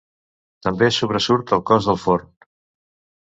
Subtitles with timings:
[0.67, 2.31] També sobresurt el cos del forn.